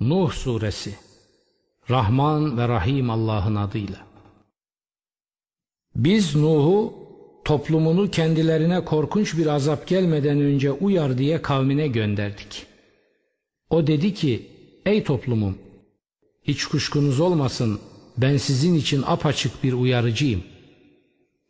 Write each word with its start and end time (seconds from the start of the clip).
Nuh 0.00 0.32
Suresi 0.32 0.94
Rahman 1.90 2.58
ve 2.58 2.68
Rahim 2.68 3.10
Allah'ın 3.10 3.56
adıyla 3.56 4.06
Biz 5.96 6.36
Nuh'u 6.36 6.94
toplumunu 7.44 8.10
kendilerine 8.10 8.84
korkunç 8.84 9.38
bir 9.38 9.46
azap 9.46 9.86
gelmeden 9.86 10.40
önce 10.40 10.72
uyar 10.72 11.18
diye 11.18 11.42
kavmine 11.42 11.88
gönderdik. 11.88 12.66
O 13.70 13.86
dedi 13.86 14.14
ki, 14.14 14.46
ey 14.86 15.04
toplumum, 15.04 15.58
hiç 16.42 16.66
kuşkunuz 16.66 17.20
olmasın, 17.20 17.80
ben 18.18 18.36
sizin 18.36 18.74
için 18.74 19.04
apaçık 19.06 19.64
bir 19.64 19.72
uyarıcıyım. 19.72 20.42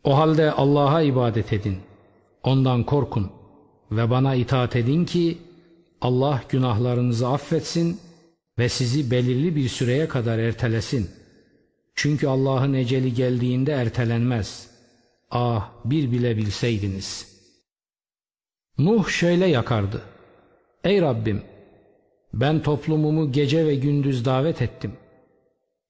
O 0.04 0.16
halde 0.16 0.52
Allah'a 0.52 1.02
ibadet 1.02 1.52
edin, 1.52 1.76
ondan 2.42 2.84
korkun 2.84 3.30
ve 3.90 4.10
bana 4.10 4.34
itaat 4.34 4.76
edin 4.76 5.04
ki, 5.04 5.38
Allah 6.00 6.42
günahlarınızı 6.48 7.28
affetsin 7.28 8.01
ve 8.60 8.69
sizi 8.69 9.10
belirli 9.10 9.56
bir 9.56 9.69
süreye 9.69 10.09
kadar 10.09 10.38
ertelesin. 10.38 11.10
Çünkü 11.95 12.27
Allah'ın 12.27 12.74
eceli 12.74 13.14
geldiğinde 13.14 13.73
ertelenmez. 13.73 14.70
Ah 15.30 15.70
bir 15.84 16.12
bile 16.12 16.36
bilseydiniz. 16.36 17.28
Nuh 18.78 19.09
şöyle 19.09 19.46
yakardı. 19.46 20.02
Ey 20.84 21.00
Rabbim! 21.02 21.42
Ben 22.34 22.62
toplumumu 22.62 23.33
gece 23.33 23.66
ve 23.66 23.74
gündüz 23.74 24.24
davet 24.24 24.62
ettim. 24.62 24.92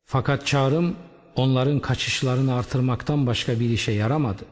Fakat 0.05 0.47
çağrım 0.47 0.97
onların 1.37 1.81
kaçışlarını 1.81 2.55
artırmaktan 2.55 3.27
başka 3.27 3.61
bir 3.61 3.71
işe 3.71 3.93
yaramadı. 3.93 4.45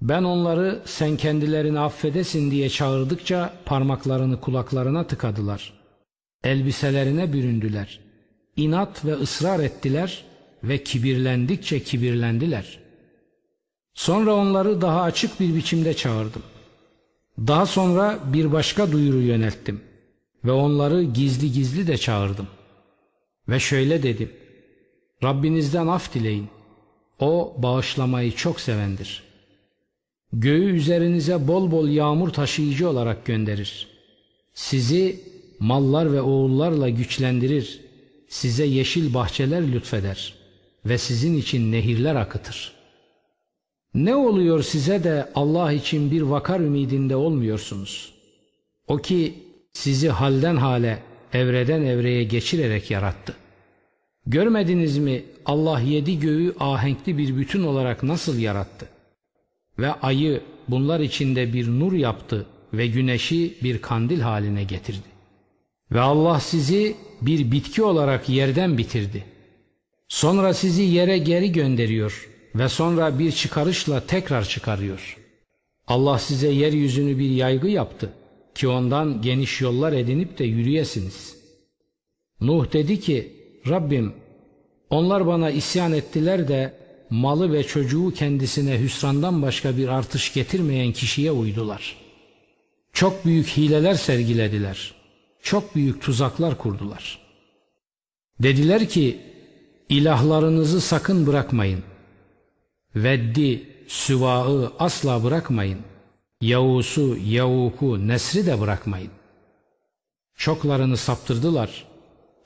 Ben 0.00 0.22
onları 0.22 0.82
sen 0.84 1.16
kendilerini 1.16 1.80
affedesin 1.80 2.50
diye 2.50 2.68
çağırdıkça 2.68 3.52
parmaklarını 3.64 4.40
kulaklarına 4.40 5.06
tıkadılar.'' 5.06 5.81
Elbiselerine 6.44 7.32
büründüler. 7.32 8.00
İnat 8.56 9.04
ve 9.04 9.12
ısrar 9.12 9.60
ettiler 9.60 10.24
ve 10.64 10.84
kibirlendikçe 10.84 11.82
kibirlendiler. 11.82 12.78
Sonra 13.94 14.34
onları 14.34 14.80
daha 14.80 15.02
açık 15.02 15.40
bir 15.40 15.54
biçimde 15.54 15.94
çağırdım. 15.94 16.42
Daha 17.38 17.66
sonra 17.66 18.18
bir 18.32 18.52
başka 18.52 18.92
duyuru 18.92 19.20
yönelttim 19.20 19.80
ve 20.44 20.52
onları 20.52 21.02
gizli 21.02 21.52
gizli 21.52 21.86
de 21.86 21.98
çağırdım. 21.98 22.46
Ve 23.48 23.60
şöyle 23.60 24.02
dedim, 24.02 24.32
Rabbinizden 25.22 25.86
af 25.86 26.14
dileyin, 26.14 26.48
O 27.18 27.54
bağışlamayı 27.58 28.32
çok 28.32 28.60
sevendir. 28.60 29.22
Göğü 30.32 30.76
üzerinize 30.76 31.48
bol 31.48 31.70
bol 31.70 31.88
yağmur 31.88 32.28
taşıyıcı 32.28 32.88
olarak 32.88 33.24
gönderir. 33.26 33.88
Sizi 34.54 35.31
mallar 35.62 36.12
ve 36.12 36.20
oğullarla 36.20 36.88
güçlendirir, 36.88 37.80
size 38.28 38.64
yeşil 38.64 39.14
bahçeler 39.14 39.72
lütfeder 39.72 40.34
ve 40.86 40.98
sizin 40.98 41.36
için 41.36 41.72
nehirler 41.72 42.14
akıtır. 42.14 42.72
Ne 43.94 44.14
oluyor 44.14 44.62
size 44.62 45.04
de 45.04 45.28
Allah 45.34 45.72
için 45.72 46.10
bir 46.10 46.22
vakar 46.22 46.60
ümidinde 46.60 47.16
olmuyorsunuz? 47.16 48.12
O 48.88 48.98
ki 48.98 49.34
sizi 49.72 50.08
halden 50.08 50.56
hale, 50.56 51.02
evreden 51.32 51.82
evreye 51.82 52.24
geçirerek 52.24 52.90
yarattı. 52.90 53.34
Görmediniz 54.26 54.98
mi 54.98 55.24
Allah 55.46 55.80
yedi 55.80 56.20
göğü 56.20 56.54
ahenkli 56.60 57.18
bir 57.18 57.36
bütün 57.36 57.62
olarak 57.62 58.02
nasıl 58.02 58.38
yarattı? 58.38 58.88
Ve 59.78 59.92
ayı 59.92 60.40
bunlar 60.68 61.00
içinde 61.00 61.52
bir 61.52 61.68
nur 61.68 61.92
yaptı 61.92 62.46
ve 62.72 62.86
güneşi 62.86 63.54
bir 63.62 63.82
kandil 63.82 64.20
haline 64.20 64.64
getirdi. 64.64 65.11
Ve 65.92 66.00
Allah 66.00 66.40
sizi 66.40 66.96
bir 67.22 67.50
bitki 67.50 67.82
olarak 67.82 68.28
yerden 68.28 68.78
bitirdi. 68.78 69.24
Sonra 70.08 70.54
sizi 70.54 70.82
yere 70.82 71.18
geri 71.18 71.52
gönderiyor 71.52 72.28
ve 72.54 72.68
sonra 72.68 73.18
bir 73.18 73.32
çıkarışla 73.32 74.06
tekrar 74.06 74.44
çıkarıyor. 74.44 75.18
Allah 75.86 76.18
size 76.18 76.48
yeryüzünü 76.48 77.18
bir 77.18 77.30
yaygı 77.30 77.68
yaptı 77.68 78.12
ki 78.54 78.68
ondan 78.68 79.22
geniş 79.22 79.60
yollar 79.60 79.92
edinip 79.92 80.38
de 80.38 80.44
yürüyesiniz. 80.44 81.36
Nuh 82.40 82.72
dedi 82.72 83.00
ki, 83.00 83.32
Rabbim 83.68 84.12
onlar 84.90 85.26
bana 85.26 85.50
isyan 85.50 85.92
ettiler 85.92 86.48
de 86.48 86.74
malı 87.10 87.52
ve 87.52 87.64
çocuğu 87.64 88.12
kendisine 88.16 88.80
hüsrandan 88.80 89.42
başka 89.42 89.76
bir 89.76 89.88
artış 89.88 90.34
getirmeyen 90.34 90.92
kişiye 90.92 91.32
uydular. 91.32 91.96
Çok 92.92 93.24
büyük 93.24 93.46
hileler 93.46 93.94
sergilediler.'' 93.94 95.01
Çok 95.42 95.74
büyük 95.74 96.02
tuzaklar 96.02 96.58
kurdular. 96.58 97.18
Dediler 98.40 98.88
ki 98.88 99.20
ilahlarınızı 99.88 100.80
sakın 100.80 101.26
bırakmayın. 101.26 101.82
Veddi, 102.96 103.68
Süva'ı 103.88 104.72
asla 104.78 105.24
bırakmayın. 105.24 105.78
Yavus'u, 106.40 107.16
Yavuk'u, 107.26 108.08
Nesri 108.08 108.46
de 108.46 108.60
bırakmayın. 108.60 109.10
Çoklarını 110.36 110.96
saptırdılar. 110.96 111.84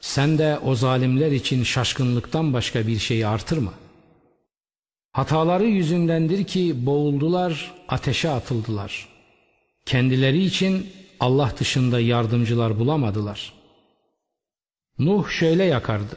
Sen 0.01 0.39
de 0.39 0.59
o 0.59 0.75
zalimler 0.75 1.33
için 1.33 1.63
şaşkınlıktan 1.63 2.53
başka 2.53 2.87
bir 2.87 2.99
şeyi 2.99 3.27
artırma. 3.27 3.73
Hataları 5.13 5.65
yüzündendir 5.65 6.45
ki 6.45 6.87
boğuldular, 6.87 7.75
ateşe 7.89 8.31
atıldılar. 8.31 9.09
Kendileri 9.87 10.45
için 10.45 10.87
Allah 11.21 11.53
dışında 11.59 12.01
yardımcılar 12.01 12.79
bulamadılar. 12.79 13.53
Nuh 14.99 15.29
şöyle 15.29 15.65
yakardı. 15.65 16.17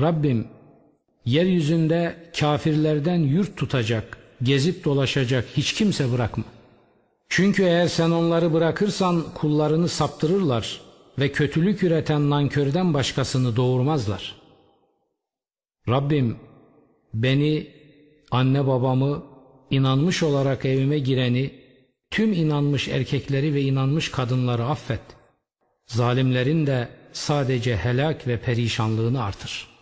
Rabbim 0.00 0.48
yeryüzünde 1.24 2.30
kafirlerden 2.40 3.16
yurt 3.18 3.56
tutacak, 3.56 4.18
gezip 4.42 4.84
dolaşacak 4.84 5.44
hiç 5.56 5.72
kimse 5.72 6.12
bırakma. 6.12 6.44
Çünkü 7.28 7.62
eğer 7.62 7.88
sen 7.88 8.10
onları 8.10 8.52
bırakırsan 8.52 9.24
kullarını 9.34 9.88
saptırırlar 9.88 10.80
ve 11.18 11.32
kötülük 11.32 11.82
üreten 11.82 12.30
nankörden 12.30 12.94
başkasını 12.94 13.56
doğurmazlar. 13.56 14.34
Rabbim 15.88 16.36
beni, 17.14 17.70
anne 18.30 18.66
babamı, 18.66 19.22
inanmış 19.70 20.22
olarak 20.22 20.64
evime 20.64 20.98
gireni 20.98 21.63
Tüm 22.14 22.32
inanmış 22.32 22.88
erkekleri 22.88 23.54
ve 23.54 23.62
inanmış 23.62 24.10
kadınları 24.10 24.64
affet. 24.64 25.00
Zalimlerin 25.86 26.66
de 26.66 26.88
sadece 27.12 27.76
helak 27.76 28.26
ve 28.26 28.40
perişanlığını 28.40 29.24
artır.'' 29.24 29.73